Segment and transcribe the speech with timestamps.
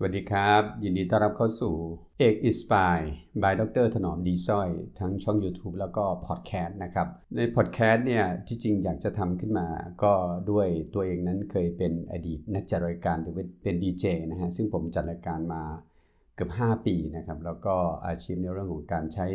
[0.00, 1.74] สวัสดีครับ ยินดีต้อนรับเข้าสู่
[2.18, 4.68] เอก Inspire by ดร.ถนอมดีซ้อย
[5.00, 9.68] ทั้งช่อง YouTube แล้วก็พอดแคสต์นะครับ ในพอดแคสต์เนี่ยที่จริงอยากจะทำขึ้นมา
[10.02, 10.12] ก็
[10.50, 15.62] ด้วยตัวเองนั้นเคยเป็นอดีตนักจัดรายการหรือเป็นดีเจนะฮะซึ่งผมจัดรายการมา
[16.34, 17.74] เกือบ 5 ปีนะครับ แล้วก็
[18.06, 19.26] อาชีพในเรื่องของการใช้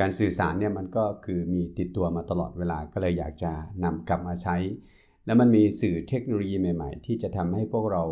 [0.00, 3.52] การสื่อสารเนี่ยมันก็คือมีติดตัวมาตลอดเวลาก็เลยอยากจะ
[3.84, 4.56] นำกลับมาใช้
[5.26, 8.04] แล้วมันมีสื่อเทคโนโลยีใหม่ ๆ ที่จะทำให้พวกเรา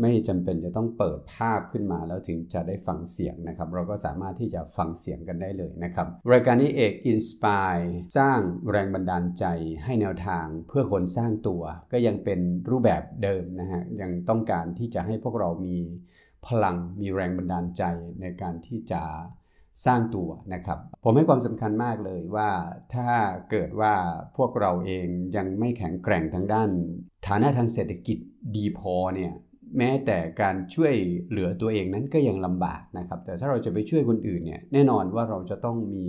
[0.00, 7.76] ไม่จำเป็นจะต้องเปิดภาพขึ้นมาแล้วถึงจะได้ฟังเสียงนะครับ เราก็สามารถที่จะฟังเสียงกันได้เลยนะครับ รายการนี้เอก Inspire
[8.16, 8.40] สร้าง
[8.70, 9.44] แรงบันดาลใจ
[9.84, 11.62] ให้แนวทางเพื่อคนสร้างตัว
[11.92, 12.40] ก็ยังเป็น
[12.70, 15.76] รูปแบบเดิมนะฮะยังต้องการที่จะให้พวกเรามี
[16.46, 17.82] พลังมีแรงบันดาลใจ
[18.20, 19.02] ในการที่จะ
[19.86, 22.50] สร้างตัวนะครับ ผมให้ความสำคัญมากเลยว่า
[22.94, 23.10] ถ้า
[23.50, 23.94] เกิดว่า
[24.36, 26.70] พวกเราเองยังไม่แข็งแกร่งทางด้าน
[27.26, 28.18] ฐานะทางเศรษฐกิจ
[28.56, 29.32] ดีพอเนี่ย
[29.76, 30.94] แม้แต่การช่วย
[31.28, 36.04] เหลือตัวเองนั้นก็ยังลำบากนะครับ แต่ถ้าเราจะไปช่วยคนอื่นเนี่ยแน่นอนว่าเราจะต้องมี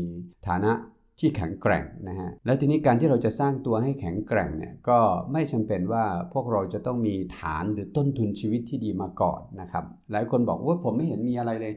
[0.47, 0.71] ฐานะ
[1.19, 4.99] ที่แข็งแกร่งนะฮะแล้วทีนี้การที่เราจะสร้างตัวให้แข็งแกร่งเนี่ยก็
[5.33, 11.73] ไม่จำเป็นว่าพวกเราจะต้องมีฐานหรือต้นทุนชีวิตที่ดีมาก่อนนะครับหลายคนบอกว่าผมไม่เห็นมีอะไรเลย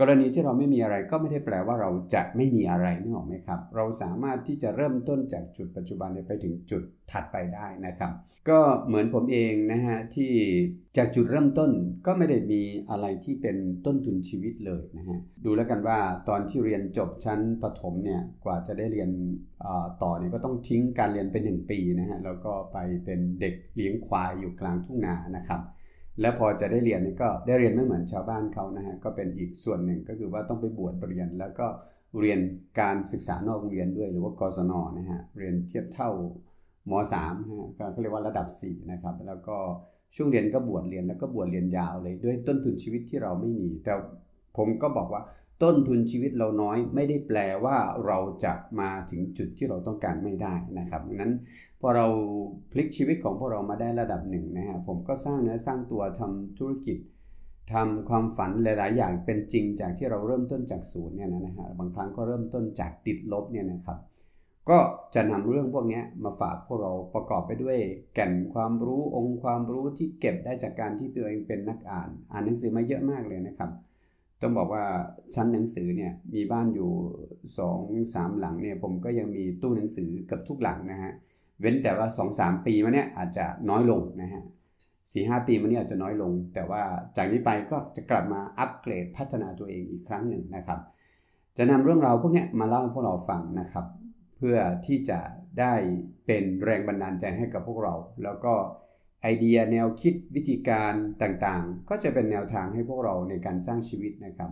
[0.00, 8.12] กรณีที่เราไม่มีอะไรก็ไม่ได้แปลว่าเราจะไม่มีอะไรนึกออกไหมครับ เราสามารถที่จะเริ่มต้นจากจุดปัจจุบันไปถึงจุดถัดไปได้นะครับ
[8.48, 10.32] ก็เหมือนผมเองนะฮะที่
[10.96, 11.70] จากจุดเริ่มต้น
[12.06, 19.10] ก็ไม่ได้มีอะไรที่เป็นต้นทุนชีวิตเลยนะฮะดูแล้วกันว่าตอนที่เรียนจบชั้นประถมเนี่ยกว่าจะได้เรียน
[20.02, 25.60] ต่อเนี่ยก็ต้องทิ้งการเรียนเป็นหนึ่งปีนะฮะแล้วก็ไปเป็นเด็กเลี้ยงควายอยู่กลางทุ่งนานะครับ
[26.20, 31.66] แล้วพอจะได้เรียนนี่ก็ได้เรียนไม่เหมือนชาวบ้านเขานะฮะก็เป็นอีกส่วนหนึ่งก็คือว่าต้องไปบวชเรียน แล้วก็
[32.20, 32.38] เรียน
[32.80, 36.10] การศึกษานอกโรงเรียนด้วยหรือว่ากศนนะฮะเรียนเทียบเท่า
[36.90, 39.56] ม3นะฮะก็เขาเรียกว่าระดับ 4 นะครับ แล้วก็
[40.16, 43.92] ช่วงเรียนก็บวชเรียนแล้วก็บวชเรียนยาวเลยด้วยต้นทุนชีวิตที่เราไม่มี แต่
[44.56, 45.22] ผมก็บอกว่า
[45.62, 51.34] ต้นทุนชีวิตเราน้อยไม่ได้แปลว่าเราจะมาถึงจุดที่เราต้องการไม่ได้นะครับดังนั้น
[51.80, 52.06] พอเรา
[52.72, 56.98] พลิกชีวิตของพวกเรามาได้ระดับหนึ่งนะฮะผมก็สร้างเนื้อสร้างตัวทำธุรกิจ
[57.72, 63.98] ทำความฝันหลาย ๆ อย่างเป็นจริงจากที่เราเริ่มต้นจากศูนย์เนี่ยนะฮะบางครั้งก็เริ่มต้นจากติดลบเนี่ยนะครับ
[64.70, 64.78] ก็
[65.14, 67.78] จะนำเรื่องพวกนี้มาฝากพวกเราประกอบไปด้วย
[68.14, 73.70] แก่นความรู้องค์ความรู้ที่เก็บได้จากการที่ตัวเองเป็นนักอ่าน อ่านหนังสือมาเยอะมากเลยนะครับ
[74.42, 74.84] ต้องบอกว่า
[75.34, 76.90] ชั้นหนังสือเนี่ยมีบ้านอยู่
[77.58, 77.80] สอง
[78.14, 81.12] สามหลังเนี่ยผมก็ยังมีตู้หนังสือกับทุกหลังนะฮะ
[81.60, 84.42] เว้นแต่ว่าสองสามปีมาเนี่ยอาจจะน้อยลงนะฮะ
[85.12, 86.82] สี่ห้าปีมาเนี่ยอาจจะน้อยลง แต่ว่า
[87.16, 90.80] จากนี้ไปก็จะกลับมาอัปเกรดพัฒนาตัวเองอีกครั้งหนึ่งนะครับ
[91.56, 93.86] จะนำเรื่องราวพวกนี้มาเล่าให้พวกเราฟังนะครับ
[94.36, 95.20] เพื่อที่จะ
[95.60, 95.74] ได้
[96.26, 98.54] เป็นแรงบันดาลใจให้กับพวกเรา แล้วก็
[99.22, 104.50] ไอเดียแนวคิดวิธีการต่างๆ ก็จะเป็นแนวทางให้พวกเราในการสร้างชีวิตนะครับ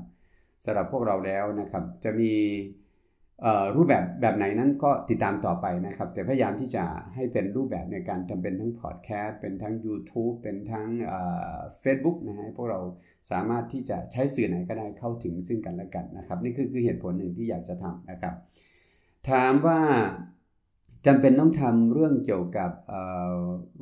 [0.64, 2.32] สำหรับพวกเราแล้วนะครับ จะมี
[3.76, 10.88] รูปแบบแบบไหนนั้นก็ติดตามต่อไปนะครับ แต่พยายามที่จะให้เป็นรูปแบบในการทำเป็นทั้งพอดแคสต์เป็นทั้ง YouTube เป็นทั้ง
[11.80, 12.80] เฟซบุ๊กนะฮะพวกเรา
[13.30, 18.34] สามารถที่จะใช้สื่อไหนก็ได้เข้าถึงซึ่งกันและกันนะครับ นี่คือคือเหตุผลหนึ่งที่อยากจะทำนะครับ
[19.30, 19.80] ถามว่า
[21.06, 22.70] จำเป็นต้องทำเรื่องเกี่ยวกับ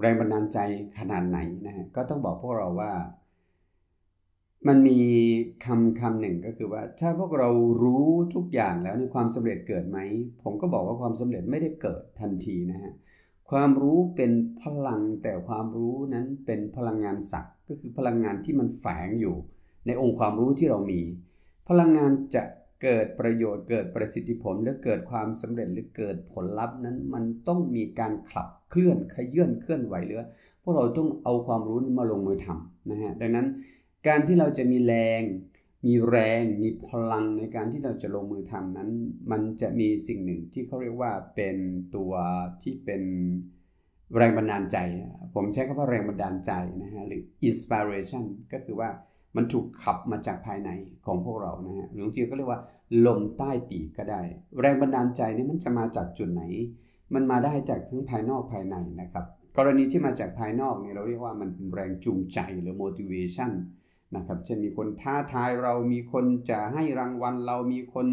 [0.01, 0.59] แรงบันดาลใจ
[0.99, 2.93] ขนาดไหนนะฮะก็ต้องบอกพวกเราว่า
[4.69, 4.99] มันมี
[5.67, 7.49] คำคำหนึ่งก็คือว่า ถ้าพวกเรา
[7.83, 9.99] รู้ทุกอย่างแล้วในความสำเร็จเกิดไหม
[10.43, 12.93] ผมก็บอกว่าความสำเร็จไม่ได้เกิดทันทีนะฮะ
[13.51, 14.33] ความรู้เป็น
[14.63, 19.37] พลังแต่ความรู้นั้นเป็นพลังงานศักดิ์ก็คือพลังงานที่มันแฝงอยู่
[19.87, 21.01] ในองค์ความรู้ที่เรามี
[21.69, 22.43] พลังงานจะ
[22.83, 30.25] เกิดประโยชน์เกิดประสิทธิผลหรือเกิดความสำเร็จหรือเกิดผลลัพธ์นั้นมันต้องมีการขับเคลื่อนขยื่นเคลื่อนไหวหรือ
[30.63, 33.47] พวกเราต้องเอาความรู้มาลงมือทำนะฮะดังนั้น
[34.07, 35.23] การที่เราจะมีแรง
[35.87, 38.91] มีแรง มีพลังในการที่เราจะลงมือทำนั้น
[39.31, 41.57] มันจะมีสิ่งหนึ่งที่เขาเรียกว่าเป็น
[41.97, 42.13] ตัว
[42.63, 43.03] ที่เป็น
[44.17, 44.79] แรงบันดาลใจ
[45.35, 46.53] ผมใช้คำว่าแรงบันดาลใจ
[46.83, 48.91] นะฮะหรือ inspiration ก็คือว่า
[49.37, 50.71] มันถูกขับมาจากภายใน
[51.07, 52.61] ของพวกเรานะฮะหรือบางทีก็เรียกว่า
[53.07, 54.21] ลมใต้ปีกก็ได้
[54.61, 56.43] แรงบันดาลใจนี่มันจะมาจากจุดไหน
[57.15, 59.25] มันมาได้จากทั้งภายนอกภายในนะครับ
[59.57, 63.51] กรณีที่มาจากภายนอกเนี่ยเราเรียกว่ามันเป็นแรงจูงใจหรือ motivation
[64.17, 68.07] นะครับ เช่นมีคนท้าทายเรามีคนจะให้รางวัลเรามีคน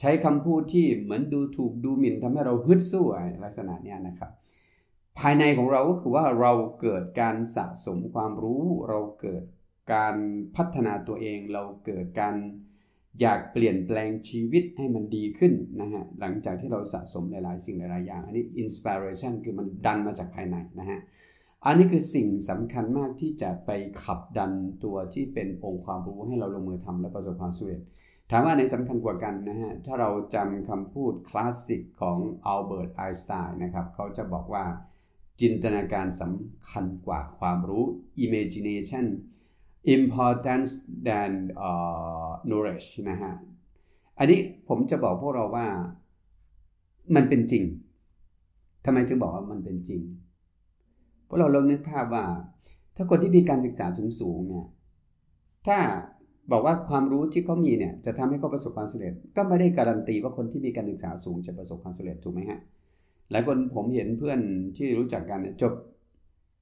[0.00, 3.04] ใช้คำพูดที่เหมือนดูถูกดูหมิ่นทำให้เราฮึดสู้
[3.44, 4.30] ลักษณะนี้นะครับ
[5.18, 9.42] ภายในของเราก็คือว่าเราเกิดการสะสมความรู้ เราเกิด
[9.94, 10.16] การ
[10.56, 12.36] พัฒนาตัวเอง เราเกิดการ
[13.20, 21.00] อยากเปลี่ยนแปลงชีวิตให้มันดีขึ้นนะฮะหลังจากที่เราสะสมหลาย ๆ สิ่งหลาย ๆ อย่าง อันนี้ inspiration คือมันดันมาจากภายในนะฮะ
[21.66, 23.70] อันนี้คือสิ่งสำคัญมากที่จะไป
[24.04, 24.52] ขับดัน
[24.84, 27.80] ตัวที่เป็นองค์ความรู้ให้เราลงมือทำและประสบความสำเร็จ
[28.30, 34.64] ถามว่าในสำคัญกว่ากันนะฮะ ถ้าเราจำคำพูดคลาสสิกของอัลเบิร์ตไอน์สไตน์นะครับ เขาจะบอกว่า
[35.42, 37.84] จินตนาการสำคัญกว่าความรู้
[38.26, 39.04] imagination
[39.96, 40.66] important
[41.06, 41.32] than
[41.68, 43.32] uh, knowledge นะฮะ
[44.18, 45.66] อันนี้ผมจะบอกพวกเราว่า
[47.14, 47.64] มันเป็นจริง
[48.84, 50.00] ทำไมจึงบอกว่ามันเป็นจริง
[51.24, 52.24] เพราะเราลองนึกภาพว่า
[52.96, 54.66] ถ้าคนที่มีการศึกษาสูงสูงเนี่ย
[55.66, 55.78] ถ้า
[56.52, 62.60] บอกว่าความรู้ที่เขามีเนี่ย จะทำให้เขาประสบความสำเร็จ ก็ไม่ได้การันตีว่าคนที่มีการศึกษาสูงจะประสบความสำเร็จถูกไหมฮะ
[63.32, 64.40] หลายคนผมเห็นเพื่อน
[64.76, 65.72] ที่รู้จักกันเนี่ยจบ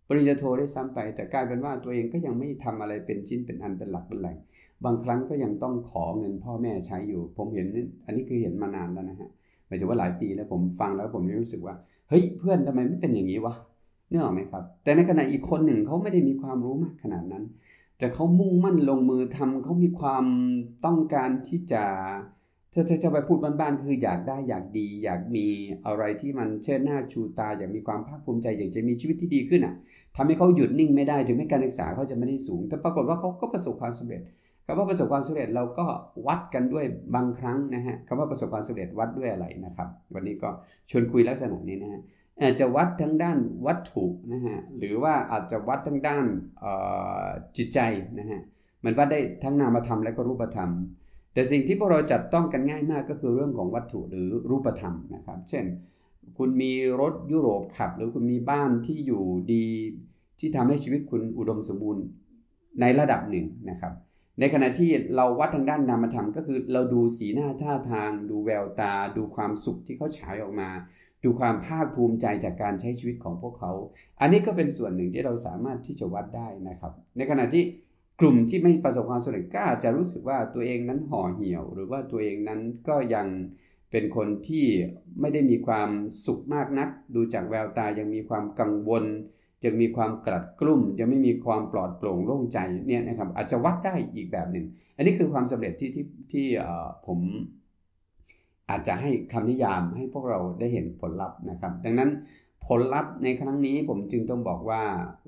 [0.09, 4.37] ปริญญาโทได้ซ้ำไป แต่กลายเป็นว่าตัวเองก็ยังไม่ทำอะไรเป็นชิ้นเป็นอันเป็นหลักเป็นแหล่ง
[4.85, 7.67] บางครั้งก็ยังต้องขอเงินพ่อแม่ใช้อยู่ ผมเห็น
[8.07, 9.31] อันนี้คือเห็นมานานแล้วนะฮะ
[9.67, 11.75] หมายถึงว่าหลายปีแล้วผมฟังแล้วผมรู้สึกว่า
[12.09, 13.55] เฮ้ยเพื่อนทำไมไม่เป็นอย่างนี้วะ
[14.09, 17.45] เนื้อออไหมครับ แต่ในขณะอีกคนหนึ่งเขาไม่ได้มีความรู้มากขนาดนั้น
[17.99, 20.25] แต่เขามุ่งมั่นลงมือทำเขามีความ
[20.85, 21.85] ต้องการที่จะ
[22.75, 25.47] ถ้าจะไปพูดบ้านๆคืออยากได้อยากดี อยากมี
[25.87, 29.75] อะไรที่มันเชิดหน้าชูตา อยากมีความภาคภูมิใจ อยากจะมีชีวิตที่ดีขึ้นอะ
[30.17, 34.23] ทำให้เขาหยุดนิ่งไม่ได้ถึงแม้การศึกษาเขาจะไม่ได้สูง แต่ปรากฏว่าเขาก็ประสบความสำเร็จ
[34.67, 35.87] คำว่าประสบความสำเร็จเราก็
[36.27, 36.85] วัดกันด้วย
[37.15, 40.49] บางครั้งนะฮะคำว่าประสบความสำเร็จวัดด้วยอะไรนะครับ วันนี้ก็
[40.91, 42.01] ชวนคุยลักษณะนี้นะฮะ
[42.41, 46.25] อาจจะวัดทั้งด้านวัตถุนะฮะหรือว่าอาจจะวัดทั้งด้าน
[47.57, 47.81] จิตใจ
[48.19, 48.41] นะฮะ
[48.85, 50.71] มันวัดได้ทั้งนามธรรมและก็รูปธรรม
[51.33, 55.65] แต่สิ่งที่พวกเราจัดต้องกันง่ายมากก็คือเรื่องของวัตถุหรือรูปธรรมนะครับ เช่น
[56.39, 59.67] คุณมีรถยุโรปขับ หรือคุณมีบ้านที่อยู่ดี
[60.39, 62.05] ที่ทำให้ชีวิตคุณอุดมสมบูรณ์
[62.81, 63.93] ในระดับหนึ่งนะครับ
[64.41, 70.71] ในขณะที่เราวัดทางด้านนามธรรมก็คือเราดูสีหน้าท่าทาง ดูแววตา ดูความสุขที่เขาฉายออกมา
[71.25, 73.73] ดูความภาคภูมิใจจากการใช้ชีวิตของพวกเขา
[74.21, 77.65] อันนี้ก็เป็นส่วนหนึ่งที่เราสามารถที่จะวัดได้นะครับ ในขณะที่
[78.21, 83.27] กลุ่มที่ไม่ประสบความสำเร็จก็อาจจะรู้สึกว่าตัวเองนั้นห่อเหี่ยว หรือว่าตัวเองนั้นก็ยัง
[83.91, 84.67] เป็นคนที่
[85.21, 85.89] ไม่ได้มีความ
[86.27, 89.05] สุขมากนัก ดูจากแววตายังมีความกังวล
[89.65, 96.47] ยังมีความกลัดกลุ่มยังไม่มีความปลอดโปร่งโล่งใจเนี่ยนะครับอาจจะวัดได้อีกแบบหนึ่ง อันนี้คือความสำเร็จที่ที่ที่
[97.07, 97.19] ผม
[98.71, 102.11] อาจจะให้คำนิยามให้พวกเราได้เห็นผลลัพธ์นะครับ ดังนั้น
[102.67, 104.83] ผลลัพธ์ในครั้งนี้ผมจึงต้องบอกว่า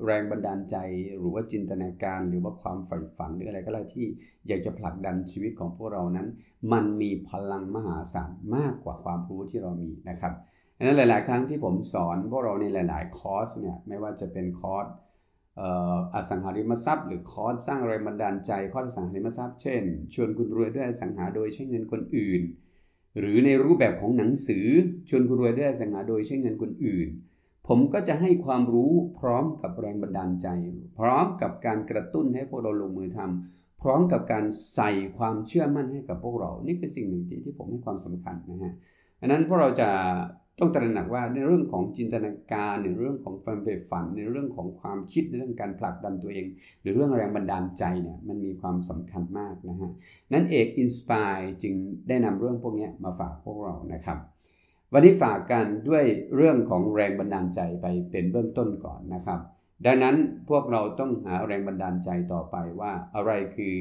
[0.05, 0.77] แรงบันดาลใจ
[1.19, 4.07] หรือว่าจินตนาการหรือว่าความใฝ่ฝันหรืออะไรก็แล้วที่
[4.47, 6.27] อยากจะผลักดันชีวิตของพวกเรานั้น
[6.73, 10.33] มันมีพลังมหาศาลมากกว่าความรู้ที่เรามีนะครับ
[10.77, 14.87] ดังนั้นหลาย ๆ ครั้งที่ผมสอนพวกเราในหลาย ๆ คอร์สเนี่ยไม่ว่าจะเป็นคอร์ส
[16.15, 19.83] อสังหาริมทรัพย์ หรือคอร์สสร้างแรงบันดาลใจคอร์สอสังหาริมทรัพย์เช่น
[20.15, 22.43] ชวนคุณรวยด้วยอสังหาโดยใช้เงินคนอื่น
[23.19, 24.67] หรือในรูปแบบของหนังสือ
[25.09, 27.09] ชวนคุณรวยด้วยอสังหาโดยใช้เงินคนอื่น
[27.69, 30.49] ผมก็จะให้ความรู้พร้อมกับแรงบันดาลใจ
[30.99, 34.45] พร้อมกับการกระตุ้นให้พวกเราลงมือทำพร้อมกับการ
[34.75, 38.73] ใส่ความเชื่อมั่นให้กับพวกเรา นี่คือสิ่งหนึ่งที่ที่ผมให้ความสำคัญนะฮะ
[39.21, 39.89] อันนั้นพวกเราจะ
[40.59, 46.47] ต้องตระหนักว่าในเรื่องของจินตนาการในเรื่องของความใฝ่ฝัน ในเรื่องของความคิดในเรื่องการผลักดันตัวเอง
[46.81, 49.91] หรือเรื่องแรงบันดาลใจเนี่ยมันมีความสำคัญมากนะฮะ
[50.33, 51.75] นั้นเอก Inspire จึง
[52.09, 54.19] ได้นำเรื่องพวกนี้มาฝากพวกเรานะครับ
[54.93, 56.05] วันนี้ฝากกันด้วย
[56.37, 59.41] เรื่องของแรงบันดาลใจไปเป็นเบื้องต้นก่อนนะครับ
[59.87, 60.17] ดังนั้น
[60.49, 63.75] พวกเราต้องหาแรงบันดาลใจต่อไปว่าอะไรคือ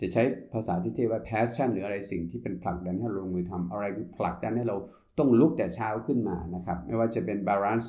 [0.00, 0.22] จะใช้
[0.52, 4.76] ภาษาที่เรียกว่า passion หรืออะไรสิ่งที่เป็นผลักดันให้เราลงมือทำอะไรคือผลักดันให้เรา
[5.18, 7.88] ต้องลุกแต่เช้าขึ้นมานะครับ ไม่ว่าจะเป็น balance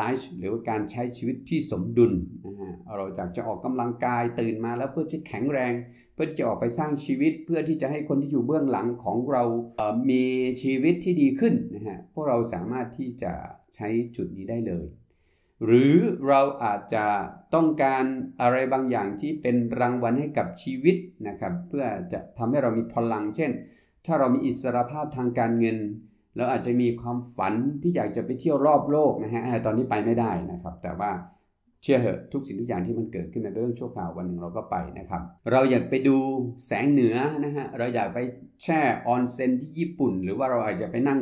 [0.00, 2.12] life หรือการใช้ชีวิตที่สมดุล
[2.46, 5.72] นะฮะเราจากจะออกกำลังกายตื่นมาแล้วเพื่อที่แข็งแรง
[6.14, 9.42] เพื่อที่จะออกไปสร้างชีวิต เพื่อที่จะให้คนที่อยู่เบื้องหลังของเรา
[10.10, 10.24] มี
[10.62, 13.32] ชีวิตที่ดีขึ้นนะฮะพวกเราสามารถที่จะ
[13.74, 14.86] ใช้จุดนี้ได้เลย
[15.64, 15.94] หรือ
[16.28, 17.06] เราอาจจะ
[17.54, 18.04] ต้องการ
[18.40, 20.96] อะไรบางอย่างที่เป็นรางวัลให้กับชีวิต
[21.28, 23.50] นะครับ เพื่อจะทำให้เรามีพลัง เช่น
[24.06, 25.78] ถ้าเรามีอิสรภาพทางการเงิน
[26.36, 31.10] เราอาจจะมีความฝันที่อยากจะไปเที่ยวรอบโลกนะฮะตอนนี้ไปไม่ได้นะครับ แต่ว่า
[31.82, 36.16] เชื่อเหอะทุกสิ่งทุกอย่างที่มันเกิดขึ้นในเรื่องชั่วคราววันหนึ่งเราก็ไปนะครับ เราอยากไปดู
[36.66, 38.18] แสงเหนือนะฮะเราอยากไป
[38.62, 41.20] แช่ออนเซ็นที่ญี่ปุ่น หรือว่าเราอาจจะไปนั่ง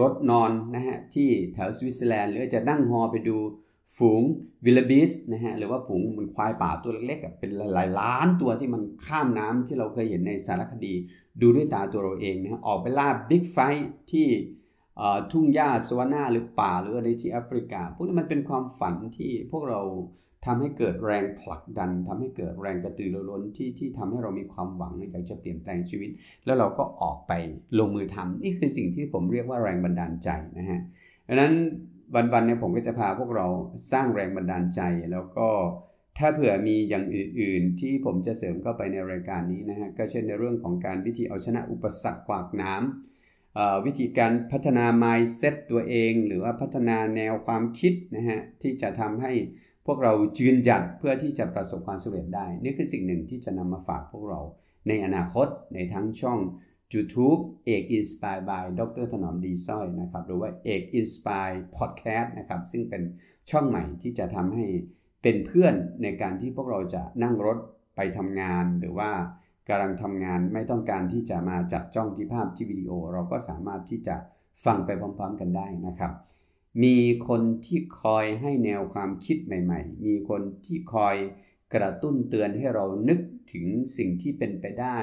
[0.00, 3.36] รถนอนนะฮะที่แถวสวิตเซอร์แลนด์หรือจะนั่งฮอไปดู
[3.98, 4.22] ฝูง
[4.64, 10.94] wildebeest นะฮะหรือว่าฝูงมันควายป่าตัวเล็กๆเป็นหลายล้านตัวที่มันข้ามน้ำที่เราเคยเห็นในสารคดี
[11.40, 13.58] ดูด้วยตาตัวเราเองนะออกไปล่าบิ๊กไฟ
[14.10, 14.26] ที่
[15.32, 19.80] ทุ่งหญ้าสวานาหรือป่าหรืออะไรที่แอฟริกา พวกนี้มันเป็นความฝันที่พวกเรา
[20.46, 26.10] ทำให้เกิดแรงผลักดันทำให้เกิดแรงกระตือรือร้นที่ที่ทำให้เรามีความหวังอยากจะเปลี่ยนแปลงชีวิต
[26.44, 27.32] แล้วเราก็ออกไป
[27.78, 30.28] ลงมือทำนี่คือสิ่งที่ผมเรียกว่าแรงบันดาลใจ
[30.58, 30.80] นะฮะ
[31.28, 31.54] ดังนั้น
[32.14, 33.46] วันๆเนี่ยผมก็จะพาพวกเรา
[33.92, 34.80] สร้างแรงบันดาลใจ
[35.12, 35.48] แล้วก็
[36.18, 49.32] ถ้าเผื่อมีอย่างอื่น ๆ ที่ผมจะเสริมเข้าไปในรายการนี้นะฮะก็เช่นในเรื่องของการวิธีเอาชนะอุปสรรคขวากน้ำวิธีการพัฒนา mindset ตัวเอง หรือว่าพัฒนาแนวความคิดนะฮะที่จะทำให้
[49.86, 54.40] พวกเรายืนหยัดเพื่อที่จะประสบความสำเร็จได้ นี่คือสิ่งหนึ่งที่จะนำมาฝากพวกเรา
[54.88, 56.38] ในอนาคตในทั้งช่อง
[56.94, 63.02] YouTube เอก Inspire by ดรถนอมดีสร้อยนะครับหรือว่าเอก Inspire Podcast นะครับซึ่งเป็น
[63.50, 64.64] ช่องใหม่ที่จะทำให้
[65.22, 67.58] เป็นเพื่อนในการที่พวกเราจะนั่งรถ
[67.96, 69.10] ไปทำงาน หรือว่า
[69.68, 74.16] กำลังทำงานไม่ต้องการที่จะมาจับจ้องที่ภาพที่วิดีโอ เราก็สามารถที่จะ
[74.64, 76.12] ฟังไปพร้อมๆกันได้นะครับ
[76.82, 76.96] มี
[77.28, 81.16] คนที่คอยให้แนวความคิดใหม่ ๆ มีคนที่คอย
[81.74, 83.20] กระตุ้นเตือนให้เรานึก
[83.52, 83.66] ถึง
[83.96, 84.98] สิ่งที่เป็นไปได้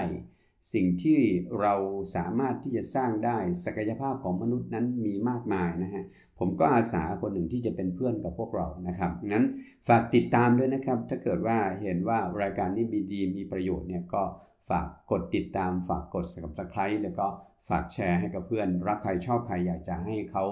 [0.73, 1.19] สิ่งที่
[1.59, 1.73] เรา
[2.15, 6.03] สามารถที่จะสร้างได้ศักยภาพของมนุษย์นั้นมีมากมายนะฮะ
[6.39, 9.45] ผมก็อาสาคนหนึ่งที่จะเป็นเพื่อนกับพวกเรานะครับงั้น
[9.87, 14.23] ฝากติดตามด้วยนะครับ ถ้าเกิดว่าเห็นว่ารายการนี้มีดีมีประโยชน์เนี่ยก็
[14.69, 17.27] ฝากกดติดตาม ฝากกด subscribe แล้วก็
[17.69, 20.45] ฝากแชร์ให้กับเพื่อน รักใครชอบใครอยากจะให้เขา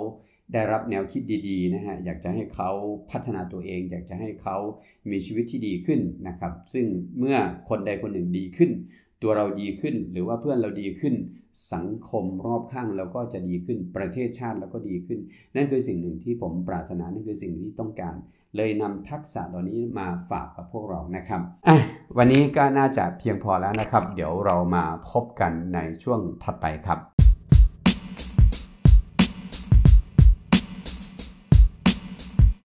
[0.53, 2.69] ได้รับแนวคิดดีๆนะฮะอยากจะให้เขา
[3.11, 4.57] พัฒนาตัวเอง อยากจะให้เขา
[5.11, 6.85] มีชีวิตที่ดีขึ้นนะครับ ซึ่ง
[7.19, 7.37] เมื่อ
[7.69, 8.71] คนใดคนหนึ่งดีขึ้น
[9.23, 11.15] ตัวเราดีขึ้น หรือว่าเพื่อนเราดีขึ้น
[11.73, 15.19] สังคมรอบข้างเราก็จะดีขึ้น ประเทศชาติเราก็ดีขึ้น
[15.55, 18.15] นั่นคือสิ่งหนึ่งที่ผมปรารถนานั่นคือสิ่งที่ต้องการ
[18.57, 21.77] เลยนำทักษะเหล่านี้มาฝากกับพวกเรานะครับอะ
[22.17, 26.99] วันนี้ก็น่าจะเพียงพอแล้วนะครับ เดี๋ยวเรามาพบกันในช่วงถัดไปครับ